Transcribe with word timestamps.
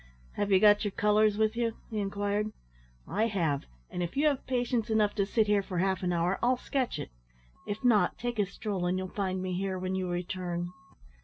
"Have 0.31 0.51
you 0.51 0.59
got 0.59 0.83
your 0.83 0.89
colours 0.89 1.37
with 1.37 1.55
you?" 1.55 1.75
he 1.91 1.99
inquired. 1.99 2.51
"I 3.07 3.27
have; 3.27 3.67
and 3.91 4.01
if 4.01 4.17
you 4.17 4.25
have 4.25 4.47
patience 4.47 4.89
enough 4.89 5.13
to 5.13 5.27
sit 5.27 5.45
here 5.45 5.61
for 5.61 5.77
half 5.77 6.01
an 6.01 6.11
hour 6.11 6.39
I'll 6.41 6.57
sketch 6.57 6.97
it. 6.97 7.11
If 7.67 7.83
not, 7.83 8.17
take 8.17 8.39
a 8.39 8.47
stroll, 8.47 8.87
and 8.87 8.97
you'll 8.97 9.07
find 9.09 9.43
me 9.43 9.53
here 9.53 9.77
when 9.77 9.93
you 9.93 10.09
return." 10.09 10.71